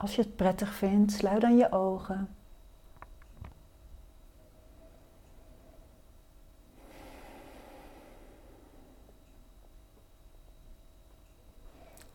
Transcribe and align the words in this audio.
Als 0.00 0.16
je 0.16 0.22
het 0.22 0.36
prettig 0.36 0.74
vindt, 0.74 1.12
sluit 1.12 1.40
dan 1.40 1.56
je 1.56 1.72
ogen. 1.72 2.28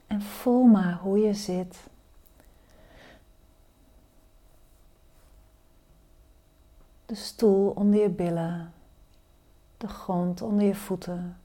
En 0.07 0.21
voel 0.21 0.63
maar 0.63 0.97
hoe 0.97 1.19
je 1.19 1.33
zit. 1.33 1.89
De 7.05 7.15
stoel 7.15 7.69
onder 7.69 8.01
je 8.01 8.09
billen, 8.09 8.73
de 9.77 9.87
grond 9.87 10.41
onder 10.41 10.65
je 10.65 10.75
voeten. 10.75 11.41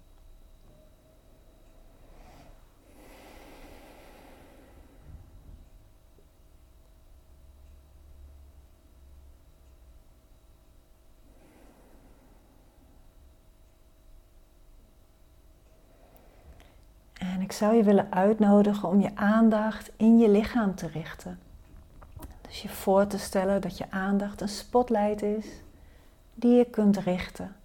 En 17.37 17.41
ik 17.41 17.46
zou 17.57 17.75
je 17.75 17.83
willen 17.83 18.13
uitnodigen 18.13 18.89
om 18.89 19.01
je 19.01 19.17
aandacht 19.17 19.91
in 19.97 20.19
je 20.19 20.29
lichaam 20.29 20.75
te 20.75 20.87
richten. 20.87 21.39
Dus 22.41 22.63
je 22.63 22.69
voor 22.69 23.07
te 23.07 23.19
stellen 23.19 23.61
dat 23.61 23.79
je 23.79 23.91
aandacht 23.91 24.41
een 24.41 24.49
spotlight 24.49 25.23
is 25.23 25.47
die 26.35 26.57
je 26.57 26.65
kunt 26.65 26.97
richten. 26.97 27.57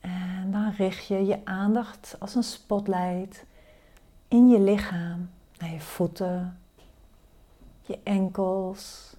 En 0.00 0.50
dan 0.50 0.70
richt 0.70 1.06
je 1.06 1.24
je 1.24 1.40
aandacht 1.44 2.16
als 2.18 2.34
een 2.34 2.42
spotlight 2.42 3.44
in 4.28 4.48
je 4.48 4.60
lichaam, 4.60 5.30
naar 5.58 5.70
je 5.70 5.80
voeten, 5.80 6.58
je 7.82 7.98
enkels, 8.02 9.14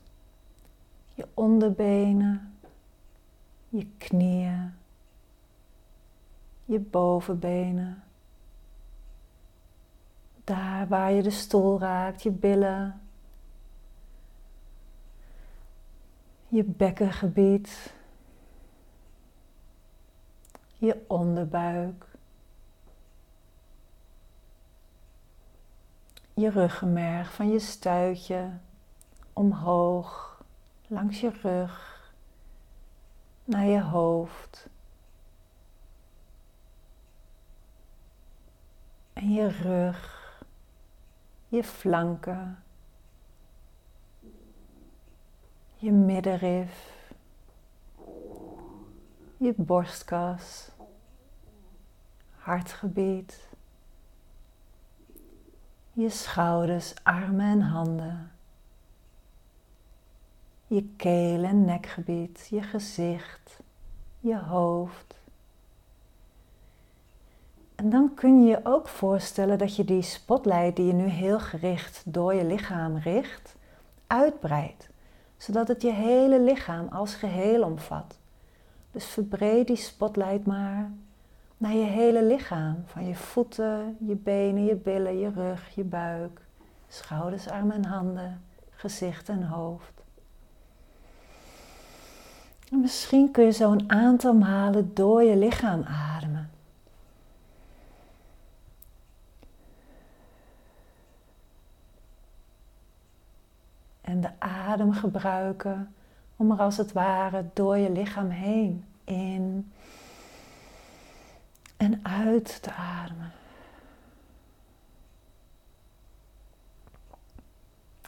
je 1.14 1.28
onderbenen, 1.34 2.58
je 3.70 3.88
knieën, 3.98 4.74
je 6.68 6.80
bovenbenen. 6.80 8.04
Daar 10.44 10.88
waar 10.88 11.12
je 11.12 11.22
de 11.22 11.30
stoel 11.30 11.80
raakt, 11.80 12.24
je 12.24 12.32
billen, 12.32 13.02
je 16.48 16.64
bekkengebied, 16.64 17.94
je 20.78 21.04
onderbuik, 21.08 22.06
je 26.34 26.50
ruggenmerg 26.50 27.34
van 27.34 27.50
je 27.50 27.60
stuitje 27.60 28.58
omhoog, 29.34 30.44
langs 30.88 31.20
je 31.20 31.30
rug, 31.30 32.12
naar 33.44 33.66
je 33.66 33.82
hoofd. 33.82 34.70
En 39.18 39.34
je 39.34 39.48
rug 39.48 40.18
je 41.48 41.64
flanken, 41.64 42.64
je 45.76 45.92
middenrif, 45.92 47.14
je 49.38 49.54
borstkas, 49.58 50.72
hartgebied, 52.38 53.50
je 55.94 56.10
schouders, 56.10 56.94
armen 57.04 57.52
en 57.52 57.62
handen, 57.62 58.32
je 60.68 60.84
keel- 60.96 61.44
en 61.44 61.66
nekgebied, 61.66 62.48
je 62.50 62.62
gezicht, 62.62 63.60
je 64.20 64.40
hoofd 64.40 65.17
en 67.78 67.90
dan 67.90 68.14
kun 68.14 68.44
je 68.44 68.50
je 68.50 68.60
ook 68.64 68.88
voorstellen 68.88 69.58
dat 69.58 69.76
je 69.76 69.86
die 69.86 70.02
spotlight 70.02 70.76
die 70.76 70.86
je 70.86 70.94
nu 70.94 71.06
heel 71.06 71.40
gericht 71.40 72.02
door 72.06 72.34
je 72.34 72.46
lichaam 72.46 72.98
richt, 72.98 73.56
uitbreidt, 74.08 74.90
zodat 75.38 75.68
het 75.68 75.82
je 75.82 75.92
hele 75.92 76.42
lichaam 76.42 76.88
als 76.88 77.16
geheel 77.16 77.64
omvat. 77.64 78.18
Dus 78.92 79.06
verbreed 79.06 79.68
die 79.68 79.76
spotlight 79.76 80.46
maar 80.46 80.92
naar 81.58 81.74
je 81.74 81.86
hele 81.86 82.24
lichaam, 82.24 82.84
van 82.86 83.08
je 83.08 83.16
voeten, 83.16 83.98
je 84.00 84.16
benen, 84.16 84.66
je 84.66 84.76
billen, 84.76 85.20
je 85.20 85.30
rug, 85.30 85.70
je 85.76 85.84
buik, 85.84 86.42
schouders, 86.88 87.50
armen 87.50 87.76
en 87.76 87.86
handen, 87.86 88.42
gezicht 88.70 89.30
en 89.30 89.44
hoofd. 89.44 89.94
En 92.72 92.80
misschien 92.80 93.32
kun 93.32 93.44
je 93.44 93.52
zo 93.52 93.72
een 93.72 93.92
aantal 93.92 94.34
malen 94.34 94.92
door 94.94 95.24
je 95.24 95.36
lichaam 95.36 95.84
ademen. 95.84 96.37
En 104.08 104.22
de 104.22 104.30
adem 104.40 104.94
gebruiken 104.94 105.96
om 106.36 106.52
er 106.52 106.60
als 106.60 106.78
het 106.78 106.92
ware 106.92 107.46
door 107.54 107.78
je 107.78 107.92
lichaam 107.92 108.30
heen 108.30 108.86
in 109.04 109.72
en 111.78 112.00
uit 112.06 112.62
te 112.62 112.72
ademen. 112.72 113.32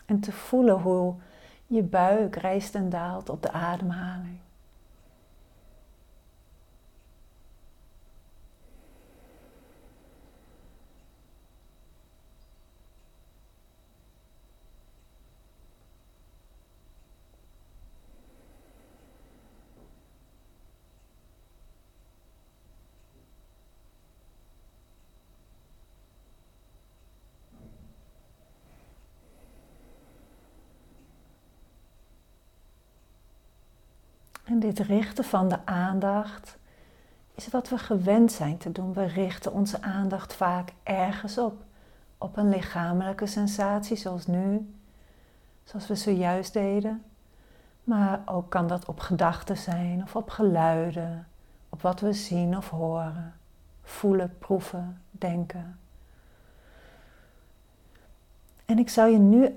En 0.06 0.20
te 0.20 0.32
voelen 0.32 0.80
hoe 0.80 1.16
je 1.68 1.84
buik 1.84 2.36
rijst 2.36 2.76
en 2.76 2.90
daalt 2.90 3.30
op 3.30 3.42
de 3.42 3.52
ademhaling. 3.52 4.40
En 34.50 34.60
dit 34.60 34.80
richten 34.80 35.24
van 35.24 35.50
de 35.50 35.66
aandacht 35.66 36.58
is 37.36 37.48
wat 37.50 37.70
we 37.70 37.78
gewend 37.78 38.32
zijn 38.32 38.58
te 38.58 38.72
doen. 38.72 38.94
We 38.94 39.06
richten 39.06 39.54
onze 39.54 39.82
aandacht 39.82 40.34
vaak 40.34 40.74
ergens 40.84 41.38
op. 41.38 41.64
Op 42.18 42.38
een 42.38 42.50
lichamelijke 42.50 43.26
sensatie 43.28 43.98
zoals 43.98 44.28
nu, 44.28 44.74
zoals 45.64 45.88
we 45.88 45.96
zojuist 45.96 46.54
deden. 46.54 47.04
Maar 47.84 48.22
ook 48.26 48.50
kan 48.50 48.68
dat 48.68 48.86
op 48.86 49.00
gedachten 49.00 49.58
zijn 49.58 50.04
of 50.04 50.16
op 50.16 50.30
geluiden, 50.30 51.28
op 51.70 51.82
wat 51.82 52.00
we 52.00 52.14
zien 52.14 52.58
of 52.58 52.70
horen, 52.70 53.34
voelen, 53.84 54.38
proeven, 54.40 55.02
denken. 55.12 55.80
En 58.66 58.80
ik 58.80 58.90
zou 58.90 59.10
je 59.10 59.18
nu 59.18 59.54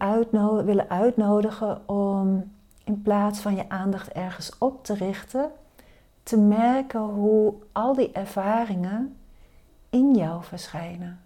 willen 0.64 0.90
uitnodigen 0.90 1.88
om 1.88 2.51
in 2.84 3.02
plaats 3.02 3.40
van 3.40 3.54
je 3.54 3.68
aandacht 3.68 4.08
ergens 4.08 4.58
op 4.58 4.84
te 4.84 4.94
richten, 4.94 5.50
te 6.22 6.36
merken 6.36 7.00
hoe 7.00 7.54
al 7.72 7.94
die 7.94 8.12
ervaringen 8.12 9.16
in 9.90 10.14
jou 10.14 10.44
verschijnen. 10.44 11.20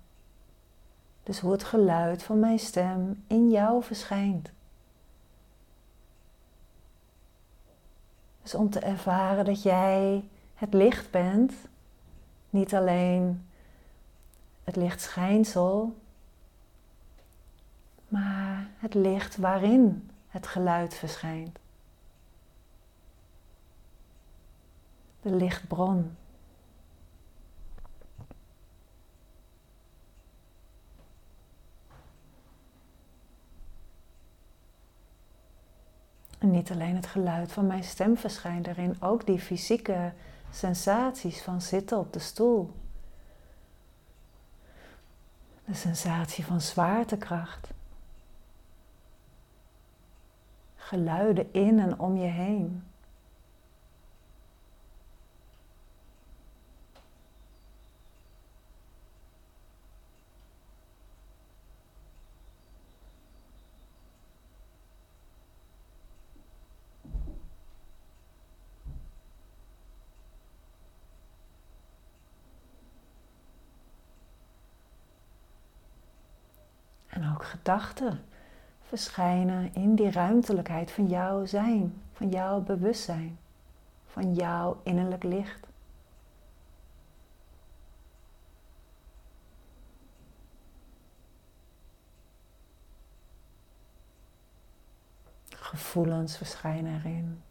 Dus 1.23 1.41
hoe 1.41 1.53
het 1.53 1.65
geluid 1.65 2.23
van 2.23 2.41
mijn 2.41 2.59
stem 2.59 3.25
in 3.27 3.51
jou 3.51 3.83
verschijnt. 3.83 4.51
Dus 8.43 8.55
om 8.55 8.71
te 8.71 8.81
ervaren 8.81 9.45
dat 9.45 9.63
jij 9.63 10.29
het 10.55 10.75
licht 10.75 11.11
bent, 11.11 11.53
niet 12.51 12.75
alleen 12.75 13.47
het 14.65 14.77
lichtschijnsel, 14.77 15.97
maar 18.09 18.69
het 18.79 18.95
licht 18.95 19.37
waarin 19.37 20.11
het 20.37 20.47
geluid 20.47 20.95
verschijnt. 20.95 21.59
De 25.21 25.31
lichtbron. 25.31 26.17
En 36.39 36.51
niet 36.51 36.71
alleen 36.71 36.97
het 36.97 37.07
geluid 37.07 37.53
van 37.53 37.67
mijn 37.67 37.85
stem 37.85 38.17
verschijnt 38.17 38.67
erin, 38.67 39.03
ook 39.03 39.27
die 39.27 39.39
fysieke 39.39 40.13
sensaties 40.51 41.43
van 41.43 41.61
zitten 41.61 41.99
op 41.99 42.13
de 42.13 42.19
stoel. 42.19 42.75
De 45.65 45.75
sensatie 45.75 46.45
van 46.45 46.61
zwaartekracht. 46.61 47.75
Geluiden 50.87 51.53
in 51.53 51.79
en 51.79 51.99
om 51.99 52.17
je 52.17 52.27
heen. 52.27 52.83
En 77.07 77.33
ook 77.33 77.45
gedachten 77.45 78.21
verschijnen 78.89 79.75
in 79.75 79.95
die 79.95 80.11
ruimtelijkheid 80.11 80.91
van 80.91 81.07
jouw 81.07 81.45
zijn, 81.45 82.03
van 82.13 82.29
jouw 82.29 82.61
bewustzijn, 82.61 83.39
van 84.07 84.35
jouw 84.35 84.81
innerlijk 84.83 85.23
licht. 85.23 85.67
Gevoelens 95.49 96.37
verschijnen 96.37 96.95
erin. 96.95 97.46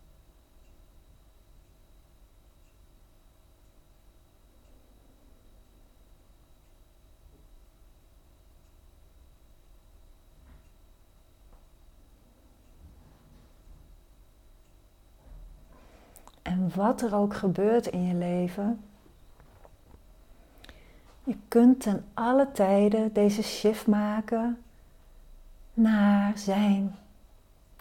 En 16.46 16.76
wat 16.76 17.02
er 17.02 17.16
ook 17.16 17.36
gebeurt 17.36 17.88
in 17.88 18.04
je 18.04 18.14
leven, 18.14 18.84
je 21.24 21.38
kunt 21.48 21.82
ten 21.82 22.06
alle 22.14 22.52
tijden 22.52 23.14
deze 23.14 23.42
shift 23.42 23.88
maken 23.88 24.58
naar 25.74 26.38
zijn, 26.38 26.96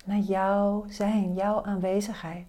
naar 0.05 0.19
jouw 0.19 0.85
zijn, 0.89 1.35
jouw 1.35 1.65
aanwezigheid. 1.65 2.47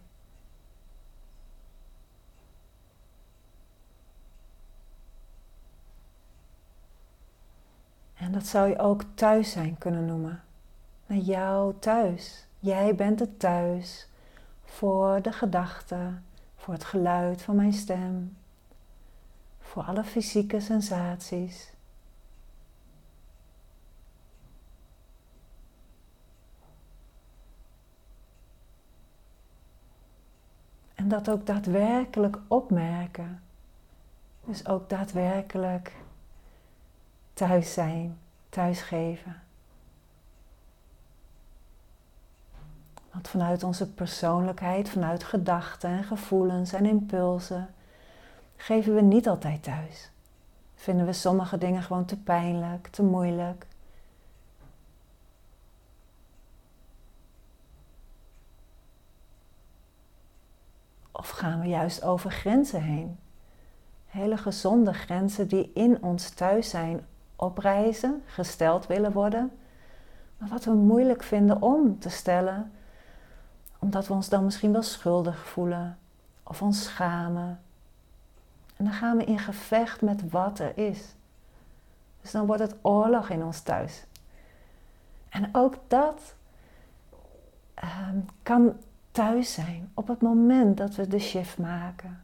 En 8.13 8.31
dat 8.31 8.45
zou 8.45 8.69
je 8.69 8.79
ook 8.79 9.03
thuis 9.13 9.51
zijn 9.51 9.77
kunnen 9.77 10.06
noemen. 10.06 10.44
Naar 11.06 11.17
jouw 11.17 11.79
thuis. 11.79 12.47
Jij 12.59 12.95
bent 12.95 13.19
het 13.19 13.39
thuis 13.39 14.07
voor 14.75 15.22
de 15.22 15.31
gedachten, 15.31 16.25
voor 16.56 16.74
het 16.74 16.83
geluid 16.83 17.42
van 17.42 17.56
mijn 17.56 17.74
stem, 17.74 18.38
voor 19.60 19.83
alle 19.83 20.04
fysieke 20.04 20.60
sensaties. 20.60 21.74
En 30.95 31.07
dat 31.07 31.30
ook 31.30 31.45
daadwerkelijk 31.45 32.38
opmerken. 32.48 33.44
Dus 34.45 34.68
ook 34.68 34.89
daadwerkelijk 34.89 35.94
thuis 37.33 37.74
zijn, 37.74 38.18
thuisgeven. 38.50 39.44
Want 43.15 43.27
vanuit 43.27 43.63
onze 43.63 43.91
persoonlijkheid, 43.91 44.89
vanuit 44.89 45.23
gedachten 45.23 45.89
en 45.89 46.03
gevoelens 46.03 46.73
en 46.73 46.85
impulsen, 46.85 47.73
geven 48.56 48.95
we 48.95 49.01
niet 49.01 49.27
altijd 49.27 49.63
thuis. 49.63 50.12
Vinden 50.73 51.06
we 51.06 51.13
sommige 51.13 51.57
dingen 51.57 51.81
gewoon 51.81 52.06
te 52.06 52.17
pijnlijk, 52.17 52.88
te 52.88 53.03
moeilijk. 53.03 53.67
Of 61.12 61.29
gaan 61.29 61.59
we 61.59 61.67
juist 61.67 62.03
over 62.03 62.31
grenzen 62.31 62.81
heen? 62.81 63.17
Hele 64.06 64.38
gezonde 64.38 64.94
grenzen 64.94 65.47
die 65.47 65.71
in 65.73 66.03
ons 66.03 66.29
thuis 66.29 66.69
zijn 66.69 67.06
oprijzen, 67.35 68.23
gesteld 68.25 68.88
willen 68.88 69.12
worden, 69.12 69.51
maar 70.38 70.50
wat 70.50 70.63
we 70.63 70.73
moeilijk 70.73 71.23
vinden 71.23 71.62
om 71.62 72.00
te 72.00 72.09
stellen 72.09 72.71
omdat 73.85 74.07
we 74.07 74.13
ons 74.13 74.29
dan 74.29 74.43
misschien 74.43 74.71
wel 74.71 74.81
schuldig 74.81 75.47
voelen 75.47 75.97
of 76.43 76.61
ons 76.61 76.83
schamen. 76.83 77.59
En 78.75 78.85
dan 78.85 78.93
gaan 78.93 79.17
we 79.17 79.23
in 79.23 79.39
gevecht 79.39 80.01
met 80.01 80.29
wat 80.29 80.59
er 80.59 80.77
is. 80.77 81.15
Dus 82.21 82.31
dan 82.31 82.45
wordt 82.45 82.61
het 82.61 82.75
oorlog 82.81 83.29
in 83.29 83.43
ons 83.43 83.61
thuis. 83.61 84.05
En 85.29 85.49
ook 85.51 85.75
dat 85.87 86.35
ehm, 87.73 88.19
kan 88.43 88.73
thuis 89.11 89.53
zijn 89.53 89.91
op 89.93 90.07
het 90.07 90.21
moment 90.21 90.77
dat 90.77 90.95
we 90.95 91.07
de 91.07 91.19
shift 91.19 91.57
maken 91.57 92.23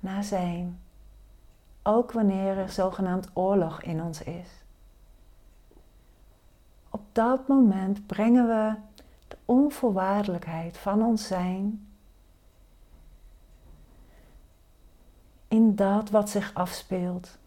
naar 0.00 0.24
zijn. 0.24 0.80
Ook 1.82 2.12
wanneer 2.12 2.58
er 2.58 2.70
zogenaamd 2.70 3.30
oorlog 3.32 3.82
in 3.82 4.02
ons 4.02 4.22
is. 4.22 4.48
Op 6.90 7.02
dat 7.12 7.48
moment 7.48 8.06
brengen 8.06 8.46
we 8.46 8.74
onvoorwaardelijkheid 9.52 10.78
van 10.78 11.02
ons 11.02 11.26
zijn 11.26 11.86
in 15.48 15.74
dat 15.74 16.10
wat 16.10 16.30
zich 16.30 16.54
afspeelt. 16.54 17.38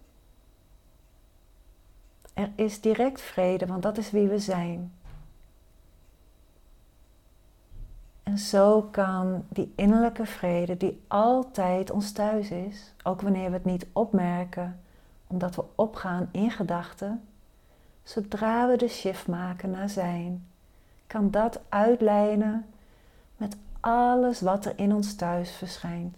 Er 2.34 2.52
is 2.56 2.82
direct 2.82 3.22
vrede, 3.22 3.66
want 3.66 3.84
dat 3.84 3.98
is 3.98 4.12
wie 4.12 4.28
we 4.28 4.40
zijn. 4.40 4.94
En 8.24 8.38
zo 8.38 8.82
kan 8.82 9.46
die 9.50 9.74
innerlijke 9.76 10.26
vrede, 10.26 10.78
die 10.78 11.04
altijd 11.08 11.92
ons 11.92 12.12
thuis 12.12 12.50
is, 12.50 12.94
ook 13.04 13.22
wanneer 13.22 13.48
we 13.50 13.56
het 13.56 13.66
niet 13.66 13.88
opmerken, 13.94 14.80
omdat 15.28 15.56
we 15.56 15.64
opgaan 15.76 16.30
in 16.32 16.52
gedachten, 16.52 17.24
zodra 18.04 18.68
we 18.68 18.78
de 18.78 18.88
shift 18.88 19.28
maken 19.28 19.70
naar 19.70 19.90
zijn, 19.90 20.48
kan 21.08 21.32
dat 21.32 21.60
uitlijnen 21.70 22.66
met 23.38 23.58
alles 23.80 24.42
wat 24.42 24.66
er 24.66 24.74
in 24.76 24.94
ons 24.94 25.16
thuis 25.16 25.52
verschijnt. 25.52 26.18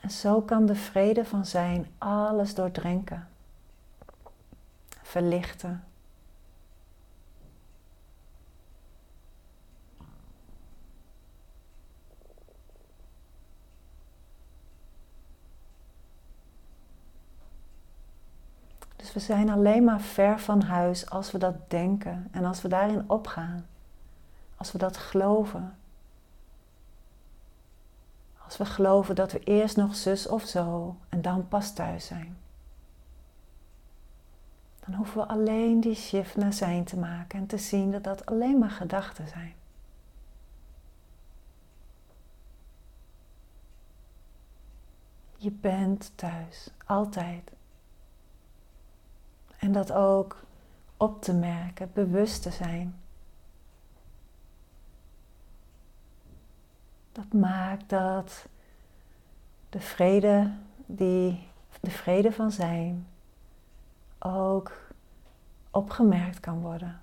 En 0.00 0.10
zo 0.10 0.40
kan 0.42 0.66
de 0.66 0.74
vrede 0.74 1.24
van 1.24 1.46
zijn 1.46 1.86
alles 1.98 2.54
doordrenken, 2.54 3.28
verlichten. 5.02 5.84
We 19.12 19.20
zijn 19.20 19.50
alleen 19.50 19.84
maar 19.84 20.00
ver 20.00 20.40
van 20.40 20.62
huis 20.62 21.10
als 21.10 21.30
we 21.30 21.38
dat 21.38 21.70
denken 21.70 22.28
en 22.30 22.44
als 22.44 22.62
we 22.62 22.68
daarin 22.68 23.10
opgaan. 23.10 23.66
Als 24.56 24.72
we 24.72 24.78
dat 24.78 24.96
geloven. 24.96 25.76
Als 28.44 28.56
we 28.56 28.64
geloven 28.64 29.14
dat 29.14 29.32
we 29.32 29.38
eerst 29.38 29.76
nog 29.76 29.96
zus 29.96 30.28
of 30.28 30.42
zo 30.42 30.96
en 31.08 31.22
dan 31.22 31.48
pas 31.48 31.72
thuis 31.74 32.06
zijn. 32.06 32.36
Dan 34.86 34.94
hoeven 34.94 35.20
we 35.20 35.26
alleen 35.26 35.80
die 35.80 35.94
shift 35.94 36.36
naar 36.36 36.52
zijn 36.52 36.84
te 36.84 36.98
maken 36.98 37.38
en 37.38 37.46
te 37.46 37.58
zien 37.58 37.90
dat 37.90 38.04
dat 38.04 38.26
alleen 38.26 38.58
maar 38.58 38.70
gedachten 38.70 39.28
zijn. 39.28 39.54
Je 45.36 45.50
bent 45.50 46.12
thuis, 46.14 46.70
altijd. 46.86 47.52
En 49.62 49.72
dat 49.72 49.92
ook 49.92 50.36
op 50.96 51.22
te 51.22 51.34
merken, 51.34 51.90
bewust 51.92 52.42
te 52.42 52.50
zijn. 52.50 53.00
Dat 57.12 57.32
maakt 57.32 57.88
dat 57.88 58.46
de 59.68 59.80
vrede, 59.80 60.52
die, 60.86 61.48
de 61.80 61.90
vrede 61.90 62.32
van 62.32 62.50
zijn 62.50 63.06
ook 64.18 64.72
opgemerkt 65.70 66.40
kan 66.40 66.60
worden. 66.60 67.02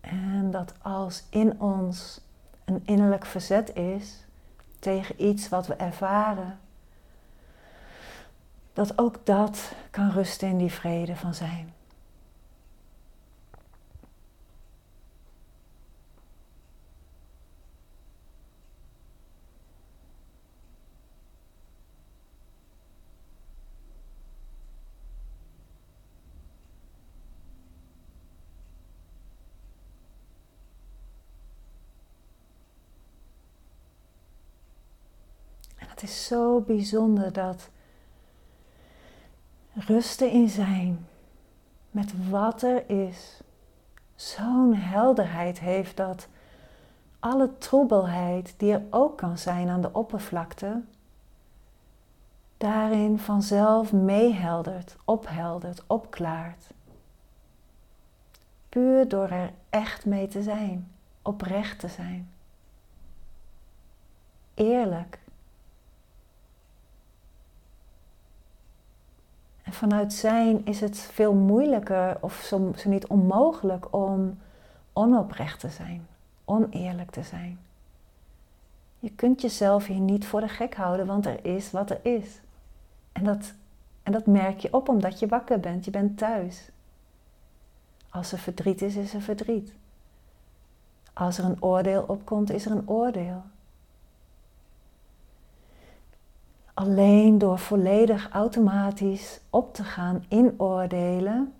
En 0.00 0.50
dat 0.50 0.74
als 0.82 1.24
in 1.30 1.60
ons 1.60 2.23
een 2.64 2.82
innerlijk 2.84 3.26
verzet 3.26 3.76
is 3.76 4.24
tegen 4.78 5.24
iets 5.24 5.48
wat 5.48 5.66
we 5.66 5.74
ervaren, 5.74 6.58
dat 8.72 8.98
ook 8.98 9.26
dat 9.26 9.72
kan 9.90 10.10
rusten 10.10 10.48
in 10.48 10.58
die 10.58 10.72
vrede 10.72 11.16
van 11.16 11.34
zijn. 11.34 11.73
Is 36.04 36.26
zo 36.26 36.60
bijzonder 36.60 37.32
dat 37.32 37.68
rusten 39.74 40.30
in 40.30 40.48
zijn 40.48 41.06
met 41.90 42.28
wat 42.28 42.62
er 42.62 42.90
is 42.90 43.40
zo'n 44.14 44.74
helderheid 44.74 45.60
heeft 45.60 45.96
dat 45.96 46.28
alle 47.20 47.58
troebelheid 47.58 48.54
die 48.56 48.72
er 48.72 48.82
ook 48.90 49.18
kan 49.18 49.38
zijn 49.38 49.68
aan 49.68 49.80
de 49.80 49.92
oppervlakte, 49.92 50.82
daarin 52.56 53.18
vanzelf 53.18 53.92
meeheldert, 53.92 54.96
opheldert, 55.04 55.82
opklaart. 55.86 56.66
Puur 58.68 59.08
door 59.08 59.28
er 59.28 59.52
echt 59.70 60.04
mee 60.04 60.28
te 60.28 60.42
zijn, 60.42 60.92
oprecht 61.22 61.78
te 61.78 61.88
zijn. 61.88 62.32
Eerlijk. 64.54 65.23
Vanuit 69.74 70.12
zijn 70.12 70.66
is 70.66 70.80
het 70.80 70.98
veel 70.98 71.34
moeilijker 71.34 72.16
of 72.20 72.34
zo, 72.34 72.74
niet 72.84 73.06
onmogelijk 73.06 73.94
om 73.94 74.38
onoprecht 74.92 75.60
te 75.60 75.68
zijn, 75.68 76.06
oneerlijk 76.44 77.10
te 77.10 77.22
zijn. 77.22 77.58
Je 78.98 79.10
kunt 79.10 79.40
jezelf 79.40 79.86
hier 79.86 80.00
niet 80.00 80.26
voor 80.26 80.40
de 80.40 80.48
gek 80.48 80.74
houden, 80.74 81.06
want 81.06 81.26
er 81.26 81.44
is 81.44 81.70
wat 81.70 81.90
er 81.90 81.98
is. 82.02 82.40
En 83.12 83.24
dat, 83.24 83.52
en 84.02 84.12
dat 84.12 84.26
merk 84.26 84.58
je 84.58 84.72
op 84.72 84.88
omdat 84.88 85.18
je 85.18 85.26
wakker 85.26 85.60
bent, 85.60 85.84
je 85.84 85.90
bent 85.90 86.18
thuis. 86.18 86.68
Als 88.08 88.32
er 88.32 88.38
verdriet 88.38 88.82
is, 88.82 88.96
is 88.96 89.14
er 89.14 89.22
verdriet. 89.22 89.72
Als 91.12 91.38
er 91.38 91.44
een 91.44 91.62
oordeel 91.62 92.04
opkomt, 92.06 92.50
is 92.50 92.66
er 92.66 92.72
een 92.72 92.88
oordeel. 92.88 93.42
Alleen 96.74 97.38
door 97.38 97.58
volledig 97.58 98.30
automatisch 98.30 99.40
op 99.50 99.74
te 99.74 99.84
gaan 99.84 100.24
inoordelen, 100.28 101.54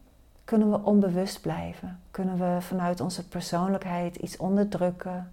kunnen 0.44 0.70
we 0.70 0.82
onbewust 0.82 1.40
blijven. 1.40 2.00
Kunnen 2.10 2.38
we 2.38 2.60
vanuit 2.60 3.00
onze 3.00 3.28
persoonlijkheid 3.28 4.16
iets 4.16 4.36
onderdrukken, 4.36 5.32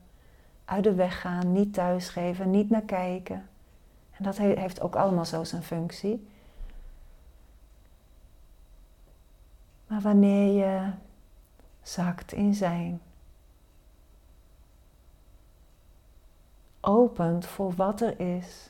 uit 0.66 0.84
de 0.84 0.94
weg 0.94 1.22
gaan, 1.22 1.52
niet 1.52 1.74
thuisgeven, 1.74 2.52
niet 2.52 2.70
naar 2.70 2.82
kijken. 2.82 3.50
En 4.12 4.24
dat 4.24 4.38
heeft 4.38 4.82
ook 4.82 4.96
allemaal 4.96 5.26
zo 5.26 5.44
zijn 5.44 5.64
functie. 5.64 6.28
Maar 9.88 10.02
wanneer 10.02 10.54
je 10.54 10.92
zakt 11.82 12.32
in 12.32 12.54
zijn, 12.54 13.02
opent 16.82 17.46
voor 17.46 17.74
wat 17.74 18.02
er 18.02 18.20
is, 18.20 18.70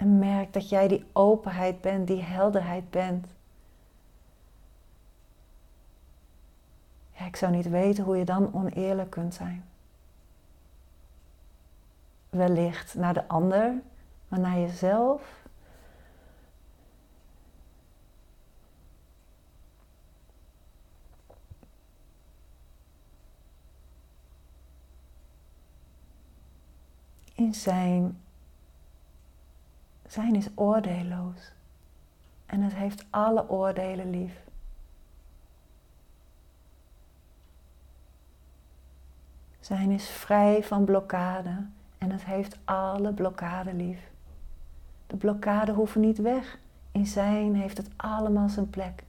en 0.00 0.18
merk 0.18 0.52
dat 0.52 0.68
jij 0.68 0.88
die 0.88 1.04
openheid 1.12 1.80
bent, 1.80 2.06
die 2.06 2.22
helderheid 2.22 2.90
bent. 2.90 3.26
Ja, 7.16 7.26
ik 7.26 7.36
zou 7.36 7.52
niet 7.52 7.68
weten 7.68 8.04
hoe 8.04 8.16
je 8.16 8.24
dan 8.24 8.54
oneerlijk 8.54 9.10
kunt 9.10 9.34
zijn. 9.34 9.64
Wellicht 12.30 12.94
naar 12.94 13.14
de 13.14 13.28
ander, 13.28 13.74
maar 14.28 14.40
naar 14.40 14.58
jezelf. 14.58 15.38
In 27.34 27.54
zijn 27.54 28.20
zijn 30.10 30.34
is 30.34 30.48
oordeelloos. 30.54 31.52
En 32.46 32.60
het 32.60 32.74
heeft 32.74 33.04
alle 33.10 33.48
oordelen 33.48 34.10
lief. 34.10 34.32
Zijn 39.60 39.90
is 39.90 40.08
vrij 40.08 40.62
van 40.64 40.84
blokkade 40.84 41.66
en 41.98 42.10
het 42.10 42.24
heeft 42.24 42.58
alle 42.64 43.12
blokkade 43.12 43.74
lief. 43.74 44.10
De 45.06 45.16
blokkade 45.16 45.72
hoeven 45.72 46.00
niet 46.00 46.18
weg. 46.18 46.58
In 46.92 47.06
zijn 47.06 47.54
heeft 47.54 47.76
het 47.76 47.90
allemaal 47.96 48.48
zijn 48.48 48.70
plek. 48.70 49.02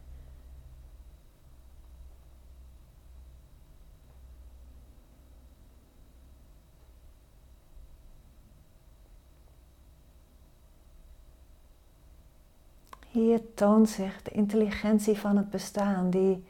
Hier 13.21 13.53
toont 13.53 13.89
zich 13.89 14.21
de 14.21 14.31
intelligentie 14.31 15.17
van 15.17 15.37
het 15.37 15.49
bestaan 15.49 16.09
die 16.09 16.45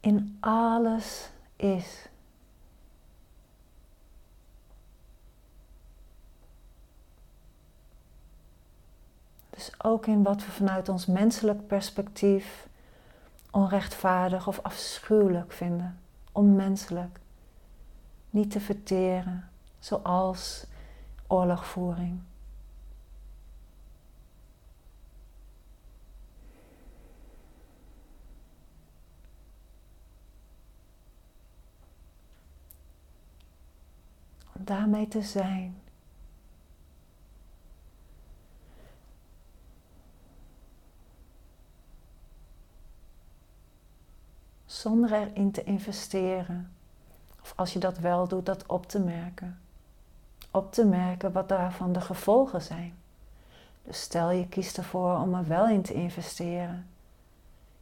in 0.00 0.36
alles 0.40 1.30
is. 1.56 2.08
Dus 9.50 9.72
ook 9.82 10.06
in 10.06 10.22
wat 10.22 10.44
we 10.44 10.50
vanuit 10.50 10.88
ons 10.88 11.06
menselijk 11.06 11.66
perspectief 11.66 12.68
onrechtvaardig 13.50 14.48
of 14.48 14.60
afschuwelijk 14.62 15.52
vinden, 15.52 16.00
onmenselijk, 16.32 17.20
niet 18.30 18.50
te 18.50 18.60
verteren, 18.60 19.48
zoals 19.78 20.66
oorlogvoering. 21.26 22.20
Daarmee 34.58 35.08
te 35.08 35.22
zijn. 35.22 35.82
Zonder 44.66 45.12
erin 45.12 45.50
te 45.50 45.64
investeren. 45.64 46.72
Of 47.42 47.52
als 47.56 47.72
je 47.72 47.78
dat 47.78 47.98
wel 47.98 48.28
doet, 48.28 48.46
dat 48.46 48.66
op 48.66 48.86
te 48.86 49.00
merken. 49.00 49.58
Op 50.50 50.72
te 50.72 50.84
merken 50.84 51.32
wat 51.32 51.48
daarvan 51.48 51.92
de 51.92 52.00
gevolgen 52.00 52.62
zijn. 52.62 52.94
Dus 53.82 54.00
stel 54.00 54.30
je 54.30 54.48
kiest 54.48 54.78
ervoor 54.78 55.18
om 55.18 55.34
er 55.34 55.46
wel 55.46 55.68
in 55.68 55.82
te 55.82 55.92
investeren. 55.92 56.86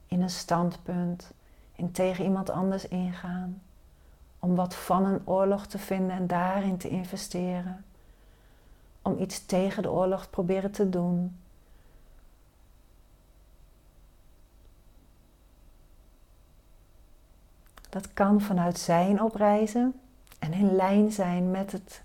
In 0.06 0.22
een 0.22 0.30
standpunt, 0.30 1.32
in 1.76 1.92
tegen 1.92 2.24
iemand 2.24 2.50
anders 2.50 2.88
ingaan 2.88 3.62
om 4.44 4.54
wat 4.54 4.74
van 4.74 5.04
een 5.04 5.20
oorlog 5.24 5.66
te 5.66 5.78
vinden 5.78 6.16
en 6.16 6.26
daarin 6.26 6.76
te 6.76 6.88
investeren. 6.88 7.84
Om 9.02 9.18
iets 9.18 9.46
tegen 9.46 9.82
de 9.82 9.90
oorlog 9.90 10.22
te 10.22 10.30
proberen 10.30 10.70
te 10.70 10.88
doen. 10.88 11.36
Dat 17.88 18.12
kan 18.12 18.40
vanuit 18.40 18.78
zijn 18.78 19.22
opreizen 19.22 19.94
en 20.38 20.52
in 20.52 20.74
lijn 20.74 21.12
zijn 21.12 21.50
met, 21.50 21.72
het, 21.72 22.02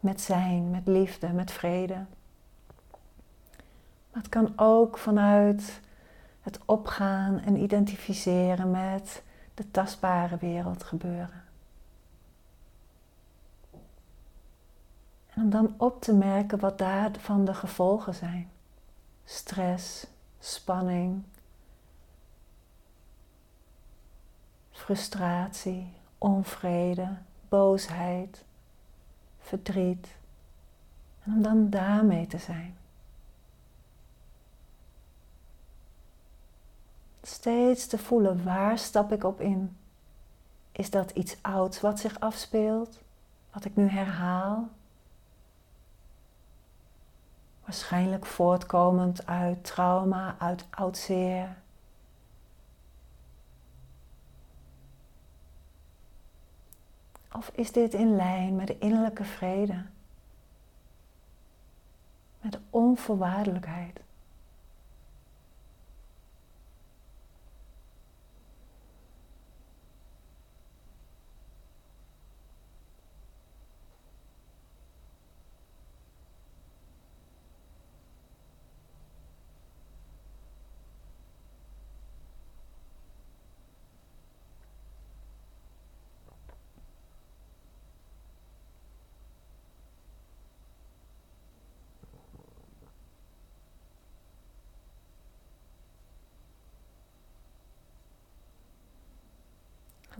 met 0.00 0.20
zijn, 0.20 0.70
met 0.70 0.86
liefde, 0.86 1.28
met 1.28 1.50
vrede. 1.50 2.04
Maar 4.10 4.22
het 4.22 4.28
kan 4.28 4.52
ook 4.56 4.98
vanuit 4.98 5.80
het 6.40 6.58
opgaan 6.64 7.38
en 7.38 7.56
identificeren 7.56 8.70
met 8.70 9.22
de 9.54 9.70
tastbare 9.70 10.36
wereld 10.36 10.82
gebeuren. 10.82 11.39
En 15.34 15.42
om 15.42 15.50
dan 15.50 15.74
op 15.76 16.00
te 16.02 16.12
merken 16.12 16.58
wat 16.58 16.78
daarvan 16.78 17.44
de 17.44 17.54
gevolgen 17.54 18.14
zijn. 18.14 18.50
Stress, 19.24 20.06
spanning, 20.38 21.22
frustratie, 24.70 25.92
onvrede, 26.18 27.08
boosheid, 27.48 28.44
verdriet. 29.38 30.08
En 31.22 31.32
om 31.32 31.42
dan 31.42 31.70
daarmee 31.70 32.26
te 32.26 32.38
zijn. 32.38 32.76
Steeds 37.22 37.86
te 37.86 37.98
voelen 37.98 38.44
waar 38.44 38.78
stap 38.78 39.12
ik 39.12 39.24
op 39.24 39.40
in. 39.40 39.76
Is 40.72 40.90
dat 40.90 41.10
iets 41.10 41.36
ouds 41.40 41.80
wat 41.80 42.00
zich 42.00 42.20
afspeelt, 42.20 42.98
wat 43.52 43.64
ik 43.64 43.76
nu 43.76 43.88
herhaal? 43.88 44.68
Waarschijnlijk 47.70 48.26
voortkomend 48.26 49.26
uit 49.26 49.64
trauma, 49.64 50.34
uit 50.38 50.64
oud 50.70 50.96
zeer. 50.96 51.56
Of 57.32 57.50
is 57.54 57.72
dit 57.72 57.94
in 57.94 58.16
lijn 58.16 58.56
met 58.56 58.66
de 58.66 58.78
innerlijke 58.78 59.24
vrede? 59.24 59.82
Met 62.40 62.52
de 62.52 62.60
onvoorwaardelijkheid? 62.70 64.00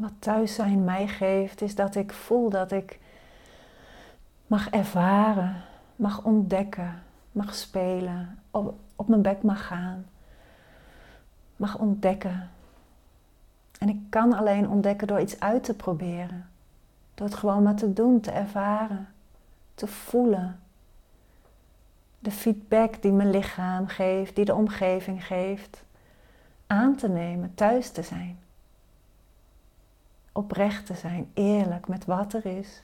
Wat 0.00 0.12
thuis 0.18 0.54
zijn 0.54 0.84
mij 0.84 1.08
geeft, 1.08 1.62
is 1.62 1.74
dat 1.74 1.94
ik 1.94 2.12
voel 2.12 2.50
dat 2.50 2.72
ik 2.72 2.98
mag 4.46 4.70
ervaren, 4.70 5.62
mag 5.96 6.24
ontdekken, 6.24 7.02
mag 7.32 7.54
spelen, 7.54 8.38
op, 8.50 8.74
op 8.96 9.08
mijn 9.08 9.22
bek 9.22 9.42
mag 9.42 9.66
gaan, 9.66 10.06
mag 11.56 11.78
ontdekken. 11.78 12.50
En 13.78 13.88
ik 13.88 14.00
kan 14.08 14.32
alleen 14.32 14.68
ontdekken 14.68 15.06
door 15.06 15.20
iets 15.20 15.40
uit 15.40 15.64
te 15.64 15.74
proberen, 15.74 16.48
door 17.14 17.26
het 17.26 17.36
gewoon 17.36 17.62
maar 17.62 17.74
te 17.74 17.92
doen, 17.92 18.20
te 18.20 18.30
ervaren, 18.30 19.08
te 19.74 19.86
voelen. 19.86 20.60
De 22.18 22.30
feedback 22.30 23.02
die 23.02 23.12
mijn 23.12 23.30
lichaam 23.30 23.86
geeft, 23.86 24.36
die 24.36 24.44
de 24.44 24.54
omgeving 24.54 25.26
geeft, 25.26 25.82
aan 26.66 26.96
te 26.96 27.08
nemen, 27.08 27.54
thuis 27.54 27.90
te 27.90 28.02
zijn 28.02 28.38
oprecht 30.32 30.86
te 30.86 30.94
zijn, 30.94 31.30
eerlijk 31.34 31.88
met 31.88 32.04
wat 32.04 32.32
er 32.32 32.46
is. 32.46 32.82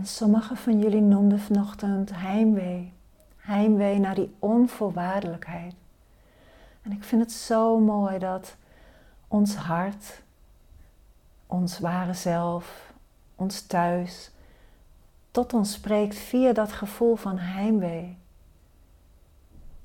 En 0.00 0.06
sommigen 0.06 0.56
van 0.56 0.78
jullie 0.78 1.00
noemden 1.00 1.40
vanochtend 1.40 2.10
heimwee. 2.14 2.92
Heimwee 3.36 3.98
naar 3.98 4.14
die 4.14 4.34
onvoorwaardelijkheid. 4.38 5.74
En 6.82 6.92
ik 6.92 7.04
vind 7.04 7.22
het 7.22 7.32
zo 7.32 7.78
mooi 7.78 8.18
dat 8.18 8.56
ons 9.28 9.54
hart, 9.54 10.22
ons 11.46 11.78
ware 11.78 12.14
zelf, 12.14 12.92
ons 13.36 13.60
thuis, 13.66 14.30
tot 15.30 15.52
ons 15.52 15.72
spreekt 15.72 16.16
via 16.16 16.52
dat 16.52 16.72
gevoel 16.72 17.16
van 17.16 17.38
heimwee. 17.38 18.16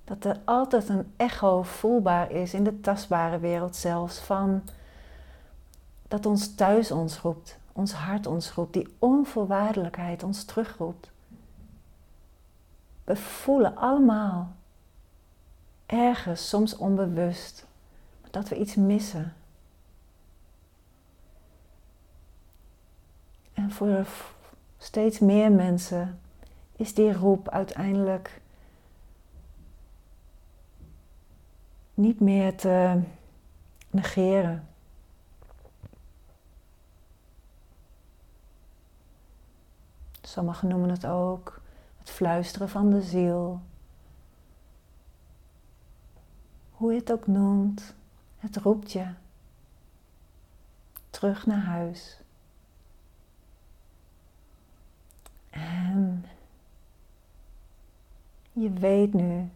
Dat 0.04 0.26
er 0.26 0.40
altijd 0.46 0.90
een 0.90 1.14
echo 1.18 1.64
voelbaar 1.64 2.32
is 2.32 2.54
in 2.54 2.64
de 2.64 2.80
tastbare 2.80 3.40
wereld 3.40 3.76
zelfs 3.76 4.20
van 4.20 4.62
dat 6.08 6.26
ons 6.26 6.56
thuis 6.56 6.92
ons 6.92 7.20
roept, 7.20 7.58
ons 7.76 7.94
hart 7.94 8.28
ons 8.28 8.52
roept, 8.52 8.74
die 8.74 8.88
onvoorwaardelijkheid 9.00 10.24
ons 10.24 10.44
terugroept. 10.44 11.12
We 13.04 13.16
voelen 13.16 13.76
allemaal 13.76 14.56
ergens, 15.86 16.50
soms 16.50 16.76
onbewust, 16.76 17.66
dat 18.32 18.50
we 18.50 18.60
iets 18.60 18.76
missen. 18.76 19.34
En 23.54 23.72
voor 23.72 24.08
steeds 24.78 25.20
meer 25.20 25.52
mensen 25.52 26.20
is 26.76 26.94
die 26.94 27.14
roep 27.14 27.50
uiteindelijk 27.50 28.42
niet 31.94 32.20
meer 32.20 32.56
te 32.56 33.02
negeren. 33.90 34.68
Sommigen 40.36 40.68
noemen 40.68 40.90
het 40.90 41.06
ook 41.06 41.62
het 41.98 42.10
fluisteren 42.10 42.70
van 42.70 42.90
de 42.90 43.02
ziel. 43.02 43.62
Hoe 46.72 46.94
je 46.94 47.00
het 47.00 47.12
ook 47.12 47.28
noemt, 47.28 47.94
het 48.38 48.58
roept 48.58 48.92
je 48.92 49.08
terug 51.10 51.46
naar 51.46 51.64
huis. 51.64 52.20
En 55.50 56.26
je 58.52 58.70
weet 58.70 59.14
nu 59.14 59.50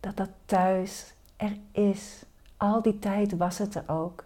dat 0.00 0.16
dat 0.16 0.30
thuis 0.44 1.14
er 1.36 1.56
is. 1.70 2.24
Al 2.56 2.82
die 2.82 2.98
tijd 2.98 3.36
was 3.36 3.58
het 3.58 3.74
er 3.74 3.88
ook. 3.88 4.24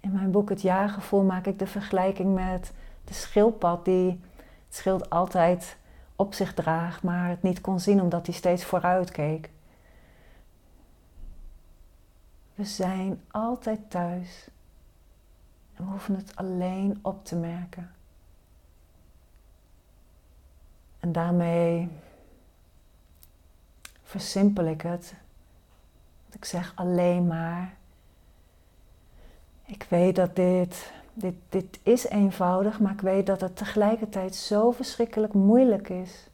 In 0.00 0.12
mijn 0.12 0.30
boek 0.30 0.48
Het 0.48 0.62
Jaargevoel 0.62 1.22
maak 1.22 1.46
ik 1.46 1.58
de 1.58 1.66
vergelijking 1.66 2.34
met 2.34 2.72
de 3.08 3.14
schildpad 3.14 3.84
die 3.84 4.20
het 4.66 4.76
schild 4.76 5.10
altijd 5.10 5.76
op 6.16 6.34
zich 6.34 6.54
draagt, 6.54 7.02
maar 7.02 7.28
het 7.28 7.42
niet 7.42 7.60
kon 7.60 7.80
zien 7.80 8.00
omdat 8.00 8.26
hij 8.26 8.34
steeds 8.34 8.64
vooruit 8.64 9.10
keek. 9.10 9.50
We 12.54 12.64
zijn 12.64 13.22
altijd 13.30 13.90
thuis 13.90 14.48
en 15.74 15.84
we 15.84 15.90
hoeven 15.90 16.16
het 16.16 16.36
alleen 16.36 16.98
op 17.02 17.24
te 17.24 17.36
merken. 17.36 17.90
En 21.00 21.12
daarmee 21.12 21.88
versimpel 24.02 24.64
ik 24.64 24.82
het. 24.82 25.14
ik 26.30 26.44
zeg 26.44 26.72
alleen 26.74 27.26
maar. 27.26 27.76
Ik 29.64 29.86
weet 29.88 30.16
dat 30.16 30.36
dit 30.36 30.92
dit, 31.48 31.78
is 31.82 32.04
eenvoudig, 32.04 32.80
maar 32.80 32.92
ik 32.92 33.00
weet 33.00 33.26
dat 33.26 33.40
het 33.40 33.56
tegelijkertijd 33.56 34.34
zo 34.34 34.70
verschrikkelijk 34.70 35.32
moeilijk 35.32 35.88
is. 35.88 36.28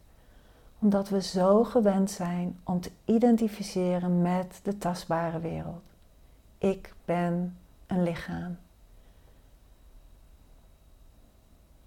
Omdat 0.78 1.08
we 1.08 1.22
zo 1.22 1.64
gewend 1.64 2.10
zijn 2.10 2.58
om 2.64 2.80
te 2.80 2.90
identificeren 3.04 4.22
met 4.22 4.60
de 4.62 4.78
tastbare 4.78 5.40
wereld. 5.40 5.82
Ik 6.58 6.94
ben 7.04 7.56
een 7.86 8.02
lichaam 8.02 8.56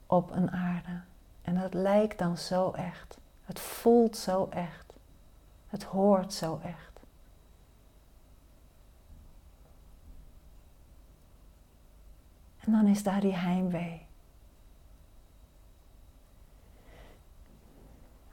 op 0.07 0.31
een 0.31 0.51
aarde. 0.51 1.01
En 1.41 1.55
dat 1.55 1.73
lijkt 1.73 2.17
dan 2.17 2.37
zo 2.37 2.71
echt. 2.71 3.17
Het 3.45 3.59
voelt 3.59 4.17
zo 4.17 4.47
echt. 4.49 4.93
Het 5.67 5.83
hoort 5.83 6.33
zo 6.33 6.59
echt. 6.63 6.86
En 12.67 12.73
dan 12.73 12.87
is 12.87 13.03
daar 13.03 13.21
die 13.21 13.35
heimwee. 13.35 14.01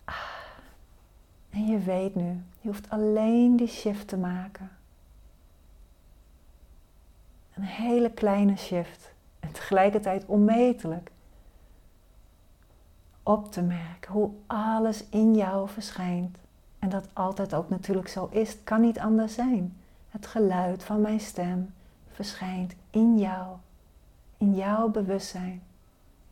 Ah. 0.04 0.14
En 1.50 1.66
je 1.66 1.78
weet 1.78 2.14
nu, 2.14 2.42
je 2.60 2.68
hoeft 2.68 2.90
alleen 2.90 3.56
die 3.56 3.66
shift 3.66 4.08
te 4.08 4.16
maken. 4.16 4.70
Een 7.54 7.62
hele 7.62 8.10
kleine 8.10 8.56
shift 8.56 9.14
en 9.40 9.52
tegelijkertijd 9.52 10.26
onmetelijk. 10.26 11.10
Op 13.22 13.52
te 13.52 13.62
merken 13.62 14.12
hoe 14.12 14.30
alles 14.46 15.04
in 15.08 15.34
jou 15.34 15.68
verschijnt. 15.68 16.38
En 16.78 16.88
dat 16.88 17.08
altijd 17.12 17.54
ook 17.54 17.68
natuurlijk 17.68 18.08
zo 18.08 18.28
is. 18.30 18.48
Het 18.48 18.64
kan 18.64 18.80
niet 18.80 18.98
anders 18.98 19.34
zijn. 19.34 19.76
Het 20.10 20.26
geluid 20.26 20.84
van 20.84 21.00
mijn 21.00 21.20
stem 21.20 21.74
verschijnt 22.12 22.74
in 22.90 23.18
jou, 23.18 23.56
in 24.44 24.54
jouw 24.54 24.88
bewustzijn. 24.88 25.62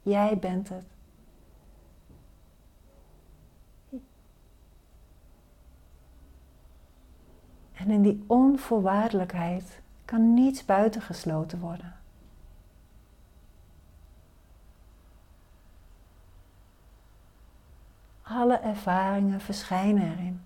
Jij 0.03 0.39
bent 0.39 0.69
het. 0.69 0.85
En 7.73 7.91
in 7.91 8.03
die 8.03 8.25
onvoorwaardelijkheid 8.27 9.81
kan 10.05 10.35
niets 10.35 10.65
buitengesloten 10.65 11.61
worden. 11.61 11.97
Alle 18.23 18.57
ervaringen 18.57 19.41
verschijnen 19.41 20.13
erin. 20.13 20.41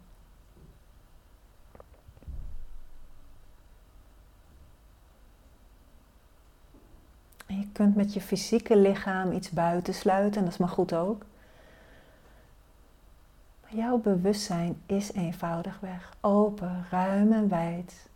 Kunt 7.77 7.97
met 7.97 8.15
je 8.15 8.21
fysieke 8.21 8.77
lichaam 8.77 9.33
iets 9.33 9.51
buitensluiten, 9.51 10.37
en 10.37 10.45
dat 10.45 10.53
is 10.53 10.59
maar 10.59 10.69
goed 10.69 10.93
ook. 10.93 11.25
Maar 13.62 13.75
jouw 13.75 13.99
bewustzijn 13.99 14.81
is 14.87 15.12
eenvoudigweg 15.12 16.15
open, 16.21 16.87
ruim 16.91 17.33
en 17.33 17.49
wijd. 17.49 18.09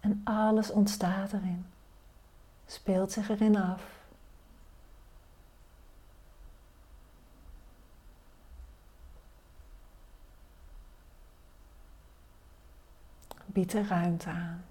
En 0.00 0.20
alles 0.24 0.70
ontstaat 0.70 1.32
erin, 1.32 1.66
speelt 2.66 3.12
zich 3.12 3.28
erin 3.28 3.56
af. 3.56 3.82
Bied 13.46 13.72
er 13.72 13.86
ruimte 13.86 14.28
aan. 14.28 14.64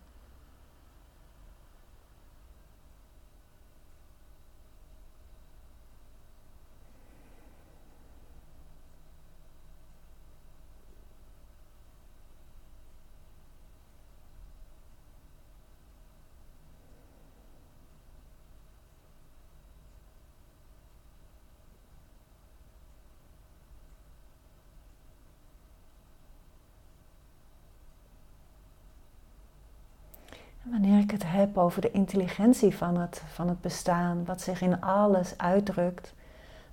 wanneer 30.72 31.01
het 31.12 31.24
heb 31.26 31.58
over 31.58 31.82
de 31.82 31.92
intelligentie 31.92 32.76
van 32.76 32.98
het, 32.98 33.24
van 33.34 33.48
het 33.48 33.62
bestaan, 33.62 34.26
wat 34.26 34.42
zich 34.42 34.62
in 34.62 34.82
alles 34.82 35.38
uitdrukt, 35.38 36.14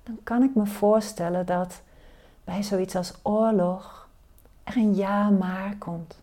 dan 0.03 0.19
kan 0.23 0.43
ik 0.43 0.55
me 0.55 0.67
voorstellen 0.67 1.47
dat 1.47 1.83
bij 2.45 2.63
zoiets 2.63 2.97
als 2.97 3.15
oorlog 3.23 4.09
er 4.65 4.77
een 4.77 4.95
ja 4.95 5.31
maar 5.31 5.77
komt. 5.79 6.21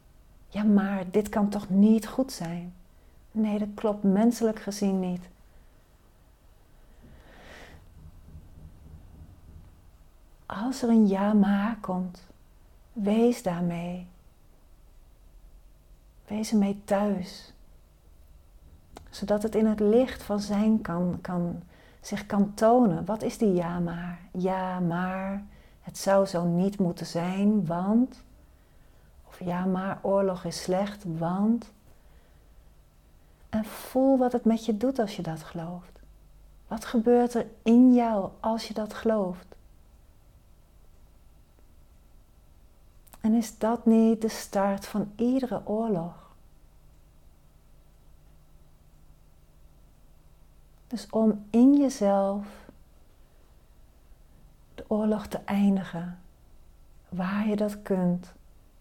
Ja 0.48 0.64
maar, 0.64 1.04
dit 1.12 1.30
kan 1.30 1.50
toch 1.50 1.70
niet 1.70 2.08
goed 2.08 2.32
zijn? 2.32 2.74
Nee, 3.32 3.60
dat 3.60 3.68
klopt 3.76 4.04
menselijk 4.04 4.60
gezien 4.60 5.00
niet. 5.00 5.30
Als 10.46 10.82
er 10.82 10.90
een 10.90 11.08
ja 11.08 11.34
maar 11.34 11.78
komt, 11.82 12.24
wees 12.94 13.44
daarmee. 13.44 14.08
Wees 16.28 16.52
ermee 16.52 16.82
thuis 16.86 17.54
zodat 19.16 19.44
het 19.44 19.56
in 19.56 19.66
het 19.66 19.80
licht 19.80 20.24
van 20.24 20.40
zijn 20.40 20.82
kan, 20.82 21.18
kan, 21.22 21.62
zich 22.02 22.26
kan 22.26 22.54
tonen. 22.54 23.06
Wat 23.06 23.22
is 23.22 23.38
die 23.38 23.54
ja 23.54 23.80
maar? 23.80 24.20
Ja 24.32 24.80
maar, 24.80 25.44
het 25.82 25.98
zou 25.98 26.26
zo 26.26 26.44
niet 26.44 26.80
moeten 26.80 27.06
zijn, 27.06 27.66
want. 27.66 28.24
Of 29.28 29.40
ja 29.40 29.66
maar, 29.66 30.00
oorlog 30.02 30.44
is 30.44 30.62
slecht, 30.62 31.04
want. 31.18 31.72
En 33.50 33.66
voel 33.66 34.18
wat 34.18 34.32
het 34.32 34.46
met 34.46 34.66
je 34.66 34.78
doet 34.78 35.00
als 35.00 35.16
je 35.16 35.22
dat 35.22 35.44
gelooft. 35.44 36.00
Wat 36.68 36.86
gebeurt 36.86 37.34
er 37.34 37.46
in 37.64 37.94
jou 37.94 38.30
als 38.40 38.68
je 38.68 38.74
dat 38.74 38.94
gelooft? 38.94 39.56
En 43.22 43.34
is 43.34 43.58
dat 43.58 43.86
niet 43.86 44.22
de 44.22 44.30
start 44.30 44.86
van 44.86 45.12
iedere 45.16 45.62
oorlog? 45.66 46.25
Dus 50.88 51.10
om 51.10 51.46
in 51.50 51.78
jezelf 51.78 52.48
de 54.76 54.86
oorlog 54.88 55.28
te 55.28 55.40
eindigen, 55.46 56.20
waar 57.10 57.48
je 57.48 57.56
dat 57.56 57.82
kunt, 57.82 58.34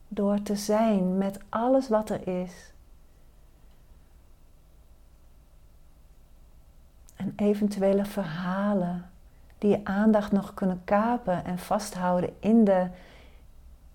door 0.09 0.43
te 0.43 0.57
zijn 0.57 1.19
met 1.19 1.39
alles 1.49 1.89
wat 1.89 2.11
er 2.11 2.29
is. 2.45 2.73
En 7.17 7.33
eventuele 7.37 8.05
verhalen 8.05 9.11
die 9.59 9.71
je 9.71 9.85
aandacht 9.85 10.33
nog 10.33 10.55
kunnen 10.55 10.81
kapen 10.85 11.45
en 11.45 11.59
vasthouden 11.59 12.31
in 12.41 12.65
de, 12.65 12.89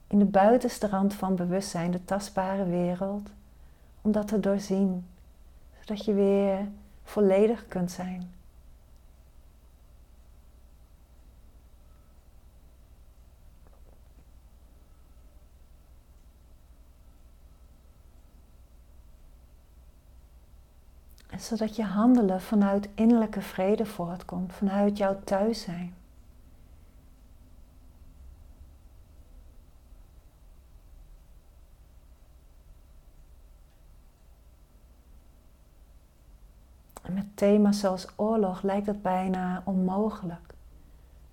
in 0.07 0.19
de 0.19 0.25
buitenste 0.25 0.87
rand 0.87 1.13
van 1.13 1.35
bewustzijn, 1.35 1.91
de 1.91 2.05
tastbare 2.05 2.65
wereld, 2.65 3.29
om 4.01 4.11
dat 4.11 4.27
te 4.27 4.39
doorzien, 4.39 5.05
zodat 5.79 6.05
je 6.05 6.13
weer 6.13 6.67
volledig 7.09 7.67
kunt 7.67 7.91
zijn. 7.91 8.33
Zodat 21.37 21.75
je 21.75 21.83
handelen 21.83 22.41
vanuit 22.41 22.89
innerlijke 22.95 23.41
vrede 23.41 23.85
voortkomt, 23.85 24.53
vanuit 24.53 24.97
jouw 24.97 25.19
thuis 25.23 25.61
zijn. 25.61 25.98
Met 37.13 37.37
thema's 37.37 37.79
zoals 37.79 38.07
oorlog 38.15 38.61
lijkt 38.61 38.87
het 38.87 39.01
bijna 39.01 39.61
onmogelijk. 39.65 40.53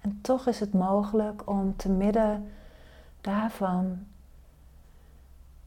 En 0.01 0.19
toch 0.21 0.47
is 0.47 0.61
het 0.61 0.73
mogelijk 0.73 1.43
om 1.51 1.77
te 1.77 1.89
midden 1.89 2.51
daarvan 3.21 4.07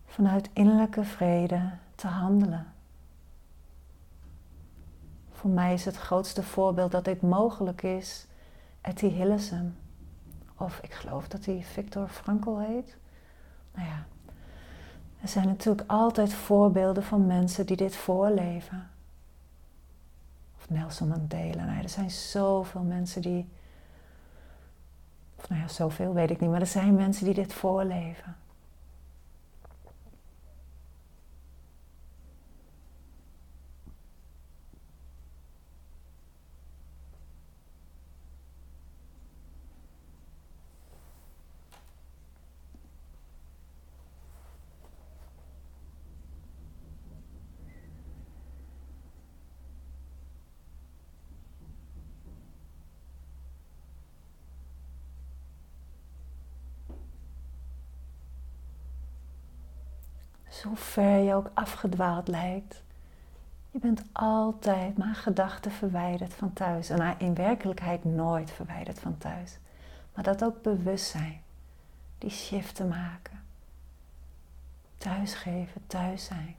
vanuit 0.06 0.50
innerlijke 0.54 1.04
vrede 1.04 1.70
te 1.96 2.08
handelen. 2.08 2.74
Voor 5.32 5.50
mij 5.50 5.74
is 5.74 5.86
het 5.86 5.98
grootste 5.98 6.44
voorbeeld 6.44 6.92
dat 6.92 7.06
dit 7.06 7.22
mogelijk 7.22 7.84
is 7.84 8.28
Etty 8.82 9.08
Hillesum. 9.08 9.76
Of 10.58 10.80
ik 10.80 10.94
geloof 10.94 11.28
dat 11.28 11.46
hij 11.46 11.64
Victor 11.64 12.08
Frankl 12.08 12.58
heet. 12.58 12.98
Nou 13.76 13.88
ja, 13.88 14.06
er 15.22 15.28
zijn 15.28 15.48
natuurlijk 15.48 15.92
altijd 15.92 16.34
voorbeelden 16.34 17.04
van 17.04 17.26
mensen 17.28 17.66
die 17.66 17.78
dit 17.78 17.96
voorleven. 17.96 18.90
Nelson 20.70 21.08
Mandela. 21.08 21.66
Nou, 21.66 21.84
er 21.84 21.90
zijn 21.90 22.12
zoveel 22.12 22.82
mensen 22.82 23.22
die. 23.22 23.50
Of 25.36 25.50
nou 25.50 25.62
ja, 25.62 25.68
zoveel 25.68 26.14
weet 26.14 26.30
ik 26.30 26.40
niet, 26.40 26.50
maar 26.50 26.62
er 26.62 26.68
zijn 26.68 26.96
mensen 26.96 27.26
die 27.26 27.34
dit 27.34 27.54
voorleven. 27.54 28.36
Hoe 60.64 60.76
ver 60.76 61.18
je 61.18 61.34
ook 61.34 61.52
afgedwaald 61.54 62.28
lijkt, 62.28 62.84
je 63.72 63.80
bent 63.80 64.04
altijd 64.12 64.98
maar 64.98 65.16
gedachten 65.16 65.72
verwijderd 65.72 66.34
van 66.34 66.54
thuis. 66.54 66.90
En 66.90 67.16
in 67.18 67.34
werkelijkheid 67.34 68.04
nooit 68.04 68.52
verwijderd 68.52 69.00
van 69.00 69.18
thuis. 69.18 69.58
Maar 70.14 70.24
dat 70.24 70.44
ook 70.44 70.62
bewustzijn, 70.62 71.42
die 72.18 72.30
shift 72.30 72.84
maken. 72.84 73.44
Thuisgeven, 74.98 75.82
thuis 75.88 76.26
zijn. 76.26 76.56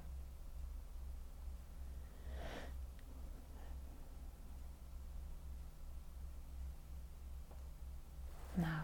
Nou, 8.55 8.83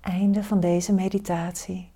einde 0.00 0.44
van 0.44 0.60
deze 0.60 0.92
meditatie. 0.92 1.94